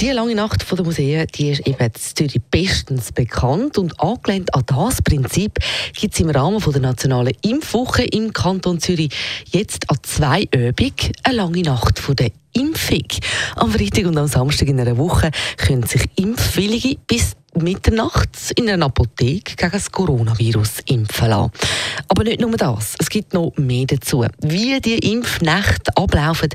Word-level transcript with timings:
Die 0.00 0.10
lange 0.10 0.34
Nacht 0.34 0.64
der 0.70 0.84
Museen 0.84 1.26
die 1.34 1.50
ist 1.50 1.66
eben 1.66 1.78
in 1.78 1.94
Zürich 1.94 2.40
bestens 2.50 3.12
bekannt 3.12 3.78
und 3.78 4.00
angelehnt 4.00 4.52
an 4.52 4.64
das 4.66 5.00
Prinzip 5.00 5.58
gibt 5.92 6.14
es 6.14 6.20
im 6.20 6.30
Rahmen 6.30 6.60
der 6.60 6.80
nationalen 6.80 7.32
Impfwoche 7.42 8.02
im 8.02 8.32
Kanton 8.32 8.80
Zürich 8.80 9.10
jetzt 9.50 9.88
an 9.88 9.98
zwei 10.02 10.42
Übungen 10.52 11.12
eine 11.22 11.36
lange 11.36 11.62
Nacht 11.62 12.02
der 12.18 12.30
Impfung. 12.54 13.06
Am 13.56 13.70
Freitag 13.70 14.06
und 14.06 14.18
am 14.18 14.26
Samstag 14.26 14.68
in 14.68 14.80
einer 14.80 14.98
Woche 14.98 15.30
können 15.56 15.84
sich 15.84 16.04
Impfwillige 16.16 16.96
bis 17.06 17.36
Mitternacht 17.54 18.52
in 18.56 18.68
einer 18.68 18.86
Apotheke 18.86 19.54
gegen 19.54 19.72
das 19.72 19.92
Coronavirus 19.92 20.80
impfen 20.86 21.28
lassen. 21.28 21.52
Aber 22.08 22.24
nicht 22.24 22.40
nur 22.40 22.56
das, 22.56 22.94
es 22.98 23.08
gibt 23.08 23.32
noch 23.32 23.52
mehr 23.56 23.86
dazu. 23.86 24.26
Wie 24.40 24.80
die 24.80 25.12
Impfnächte 25.12 25.96
ablaufen, 25.96 26.48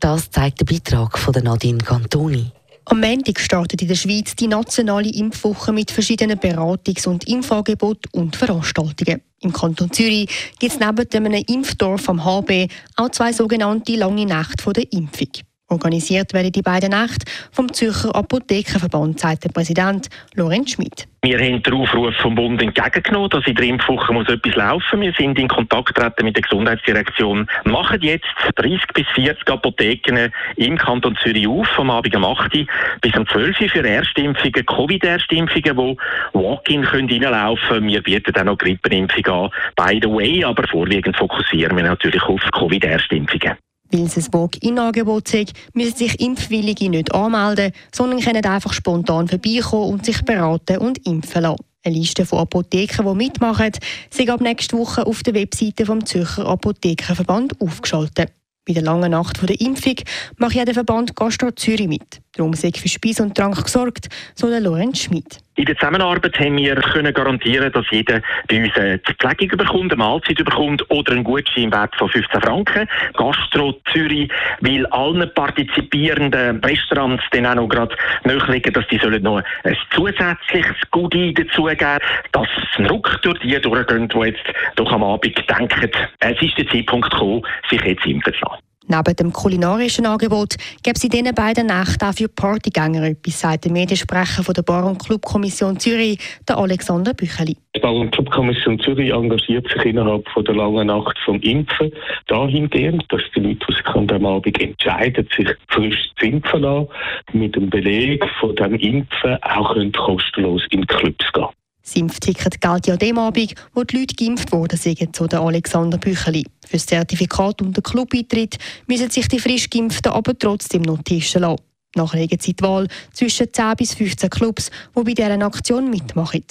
das 0.00 0.30
zeigt 0.30 0.60
der 0.60 0.64
Beitrag 0.64 1.18
von 1.18 1.34
Nadine 1.34 1.78
Cantoni. 1.78 2.50
Am 2.90 3.00
Montag 3.00 3.38
startet 3.38 3.82
in 3.82 3.88
der 3.88 3.96
Schweiz 3.96 4.34
die 4.34 4.46
nationale 4.46 5.10
Impfwoche 5.10 5.74
mit 5.74 5.90
verschiedenen 5.90 6.38
Beratungs- 6.38 7.06
und 7.06 7.28
Impfangeboten 7.28 8.10
und 8.12 8.34
Veranstaltungen. 8.34 9.20
Im 9.40 9.52
Kanton 9.52 9.92
Zürich 9.92 10.30
gibt 10.58 10.72
es 10.72 10.80
neben 10.80 11.26
einem 11.26 11.44
Impfdorf 11.46 12.08
am 12.08 12.24
HB 12.24 12.68
auch 12.96 13.10
zwei 13.10 13.34
sogenannte 13.34 13.94
lange 13.96 14.24
Nächte 14.24 14.72
der 14.72 14.90
Impfung. 14.90 15.28
Organisiert 15.68 16.32
werden 16.32 16.50
die 16.50 16.62
beiden 16.62 16.90
Nächte 16.90 17.26
vom 17.52 17.70
Zürcher 17.70 18.14
Apothekerverband, 18.14 19.20
sagt 19.20 19.44
der 19.44 19.50
Präsident 19.50 20.08
Lorenz 20.34 20.70
Schmidt. 20.70 21.06
Wir 21.28 21.40
haben 21.40 21.62
den 21.62 21.74
Aufruf 21.74 22.14
vom 22.22 22.34
Bund 22.34 22.62
entgegengenommen, 22.62 23.28
dass 23.28 23.46
in 23.46 23.54
der 23.54 23.66
Impfwoche 23.66 24.14
muss 24.14 24.30
etwas 24.30 24.56
laufen. 24.56 25.02
Wir 25.02 25.12
sind 25.12 25.38
in 25.38 25.46
Kontakt 25.46 25.88
getreten 25.94 26.24
mit 26.24 26.36
der 26.36 26.42
Gesundheitsdirektion. 26.42 27.46
Machen 27.64 28.00
jetzt 28.00 28.24
30 28.54 28.80
bis 28.94 29.06
40 29.08 29.46
Apotheken 29.50 30.30
im 30.56 30.78
Kanton 30.78 31.18
Zürich 31.22 31.46
auf, 31.46 31.68
vom 31.76 31.90
Abend 31.90 32.16
um 32.16 32.24
8 32.24 32.56
Uhr 32.56 32.66
bis 33.02 33.14
um 33.14 33.28
12 33.28 33.60
Uhr 33.60 33.68
für 33.68 33.86
Erstimpfungen, 33.86 34.64
Covid-Erstimpfungen, 34.64 35.76
wo 35.76 35.96
Walk-in 36.32 36.80
können. 36.80 37.10
Wir 37.10 38.02
bieten 38.02 38.34
auch 38.34 38.44
noch 38.44 38.56
Grippenimpfung 38.56 39.26
an. 39.26 39.50
By 39.76 40.00
the 40.02 40.08
way, 40.08 40.42
aber 40.42 40.66
vorwiegend 40.66 41.14
fokussieren 41.14 41.76
wir 41.76 41.84
natürlich 41.84 42.22
auf 42.22 42.40
Covid-Erstimpfungen. 42.52 43.58
Weil 43.90 44.04
es 44.04 44.16
ein 44.16 44.32
Walk-in-Angebot 44.32 45.32
ist, 45.34 45.52
müssen 45.72 45.96
sich 45.96 46.20
Impfwillige 46.20 46.90
nicht 46.90 47.14
anmelden, 47.14 47.72
sondern 47.94 48.20
können 48.20 48.44
einfach 48.44 48.72
spontan 48.72 49.28
vorbeikommen 49.28 49.92
und 49.92 50.04
sich 50.04 50.22
beraten 50.24 50.78
und 50.78 51.06
impfen 51.06 51.42
lassen. 51.42 51.64
Eine 51.84 51.96
Liste 51.96 52.26
von 52.26 52.40
Apotheken, 52.40 53.04
die 53.08 53.14
mitmachen, 53.14 53.72
ist 54.10 54.28
ab 54.28 54.40
nächster 54.40 54.76
Woche 54.76 55.06
auf 55.06 55.22
der 55.22 55.34
Webseite 55.34 55.86
vom 55.86 56.04
Zürcher 56.04 56.46
Apothekerverband 56.46 57.60
aufgeschaltet. 57.60 58.32
Bei 58.66 58.74
der 58.74 58.82
langen 58.82 59.12
Nacht 59.12 59.40
der 59.48 59.58
Impfung 59.58 59.94
macht 60.36 60.54
ja 60.54 60.66
der 60.66 60.74
Verband 60.74 61.16
Gastro 61.16 61.50
Zürich 61.52 61.88
mit. 61.88 62.20
Darum 62.36 62.52
sei 62.52 62.70
für 62.74 62.88
Speis 62.88 63.20
und 63.20 63.34
Trank 63.34 63.62
gesorgt, 63.62 64.08
so 64.34 64.48
der 64.48 64.60
Lorenz 64.60 65.00
Schmidt. 65.00 65.38
In 65.56 65.64
der 65.64 65.76
Zusammenarbeit 65.76 66.38
haben 66.38 66.56
wir 66.56 66.76
können 66.76 67.12
garantieren, 67.12 67.72
dass 67.72 67.84
jeder 67.90 68.20
bei 68.48 68.62
uns 68.62 68.76
eine 68.76 69.00
Verpflegung 69.00 69.58
bekommt, 69.58 69.92
eine 69.92 69.96
Mahlzeit 69.96 70.36
bekommt 70.36 70.88
oder 70.88 71.12
einen 71.12 71.24
Gutschein 71.24 71.64
im 71.64 71.72
Wert 71.72 71.96
von 71.96 72.08
15 72.08 72.40
Franken. 72.40 72.88
Gastro 73.14 73.74
Zürich 73.92 74.30
will 74.60 74.86
allen 74.86 75.28
partizipierenden 75.34 76.60
Restaurants 76.60 77.24
dann 77.32 77.46
auch 77.46 77.56
noch 77.56 77.68
gerade 77.68 77.96
nachlegen, 78.22 78.72
dass 78.72 78.86
die 78.86 78.98
sollen 78.98 79.22
noch 79.22 79.42
ein 79.64 79.76
zusätzliches 79.90 80.76
Goodie 80.92 81.34
dazugeben, 81.34 81.98
dass 82.30 82.46
es 82.56 82.78
ein 82.78 82.86
Ruck 82.86 83.20
durch 83.22 83.40
die 83.40 83.60
durchgeht, 83.60 84.14
die 84.14 84.18
jetzt 84.18 84.44
doch 84.76 84.92
am 84.92 85.02
Abend 85.02 85.36
denken, 85.50 85.90
es 86.20 86.42
ist 86.42 86.56
der 86.56 86.68
Zeitpunkt 86.68 87.10
gekommen, 87.10 87.42
sich 87.68 87.82
jetzt 87.82 88.06
impfen 88.06 88.32
zu 88.32 88.44
lassen. 88.44 88.67
Neben 88.90 89.16
dem 89.16 89.32
kulinarischen 89.34 90.06
Angebot 90.06 90.56
gibt 90.82 90.96
es 90.96 91.04
in 91.04 91.10
diesen 91.10 91.34
beiden 91.34 91.66
Nächten 91.66 92.04
auch 92.06 92.14
für 92.14 92.28
Partygänger 92.28 93.02
etwas, 93.02 93.40
sagt 93.40 93.66
der 93.66 93.72
Mediensprecher 93.72 94.42
von 94.42 94.54
der 94.54 94.62
Bar- 94.62 94.86
und 94.86 94.98
Clubkommission 94.98 95.78
Zürich, 95.78 96.18
der 96.48 96.56
Alexander 96.56 97.12
Bücheli. 97.12 97.54
Die 97.76 97.80
Bar- 97.80 97.94
und 97.94 98.12
Clubkommission 98.12 98.80
Zürich 98.80 99.12
engagiert 99.12 99.68
sich 99.68 99.84
innerhalb 99.84 100.26
von 100.30 100.42
der 100.46 100.54
langen 100.54 100.86
Nacht 100.86 101.18
vom 101.26 101.38
Impfen 101.40 101.92
dahingehend, 102.28 103.04
dass 103.10 103.20
die 103.36 103.40
Leute, 103.40 103.66
die 103.68 103.74
sich 103.74 103.86
Abend 103.86 104.60
entscheiden, 104.60 105.28
sich 105.36 105.48
frisch 105.68 106.10
zu 106.18 106.26
impfen 106.26 106.62
lassen, 106.62 106.88
mit 107.34 107.56
dem 107.56 107.68
Beleg 107.68 108.24
von 108.40 108.56
dem 108.56 108.74
Impfen 108.74 109.36
auch 109.42 109.76
kostenlos 109.92 110.62
in 110.70 110.86
Clubs 110.86 111.30
gehen 111.34 111.48
das 111.88 111.96
Impfticket 111.96 112.60
gilt 112.60 112.86
ja 112.86 112.96
dem 112.96 113.18
Abend, 113.18 113.54
wo 113.74 113.82
die 113.82 113.98
Leute 113.98 114.14
geimpft 114.14 114.52
worden 114.52 114.78
sind, 114.78 115.16
so 115.16 115.26
der 115.26 115.40
Alexander 115.40 115.96
Bücheli. 115.96 116.44
Für 116.66 116.76
das 116.76 116.86
Zertifikat 116.86 117.62
und 117.62 117.76
den 117.76 117.82
Clubeintritt 117.82 118.58
müssen 118.86 119.10
sich 119.10 119.26
die 119.28 119.38
frisch 119.38 119.70
Geimpften 119.70 120.12
aber 120.12 120.38
trotzdem 120.38 120.82
noch 120.82 121.02
testen 121.02 121.42
lassen. 121.42 121.62
Nachher 121.96 122.18
legen 122.18 122.38
sie 122.40 122.52
die 122.52 122.62
Wahl 122.62 122.88
zwischen 123.12 123.52
10 123.52 123.76
bis 123.76 123.94
15 123.94 124.28
Clubs, 124.28 124.70
die 124.96 125.02
bei 125.02 125.14
dieser 125.14 125.40
Aktion 125.40 125.88
mitmachen. 125.88 126.44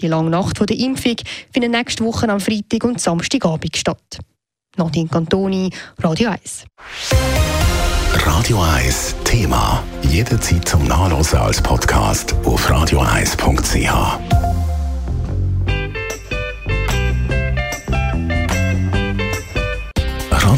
Die 0.00 0.08
lange 0.08 0.30
Nacht 0.30 0.58
der 0.60 0.76
Impfung 0.76 1.16
findet 1.52 1.72
nächste 1.72 2.04
Woche 2.04 2.28
am 2.28 2.40
Freitag 2.40 2.84
und 2.84 3.00
Samstagabend 3.00 3.76
statt. 3.76 4.18
Nadine 4.76 5.08
Cantoni, 5.08 5.70
Radio 5.98 6.30
1. 6.30 6.64
Radio 8.12 8.60
1 8.60 9.14
Thema. 9.24 9.82
Jederzeit 10.02 10.68
zum 10.68 10.86
Nachlesen 10.86 11.38
als 11.38 11.62
Podcast 11.62 12.34
auf 12.44 12.70
radio1.ch. 12.70 14.31